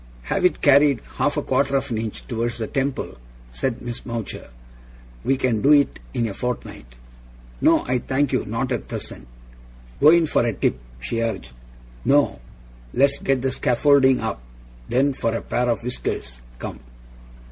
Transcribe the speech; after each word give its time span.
'Have 0.23 0.43
it 0.45 0.63
carried 0.63 0.99
half 1.17 1.37
a 1.37 1.43
quarter 1.43 1.75
of 1.75 1.91
an 1.91 1.99
inch 1.99 2.25
towards 2.25 2.57
the 2.57 2.65
temple,' 2.65 3.19
said 3.51 3.83
Miss 3.83 4.03
Mowcher. 4.03 4.49
'We 5.23 5.37
can 5.37 5.61
do 5.61 5.73
it 5.73 5.99
in 6.11 6.25
a 6.27 6.33
fortnight.' 6.33 6.95
'No, 7.61 7.85
I 7.85 7.99
thank 7.99 8.33
you. 8.33 8.43
Not 8.47 8.71
at 8.71 8.87
present.' 8.87 9.27
'Go 9.99 10.09
in 10.09 10.25
for 10.25 10.43
a 10.43 10.53
tip,' 10.53 10.79
she 10.99 11.21
urged. 11.21 11.51
'No? 12.03 12.39
Let's 12.95 13.19
get 13.19 13.43
the 13.43 13.51
scaffolding 13.51 14.21
up, 14.21 14.41
then, 14.89 15.13
for 15.13 15.35
a 15.35 15.41
pair 15.43 15.69
of 15.69 15.83
whiskers. 15.83 16.41
Come! 16.57 16.79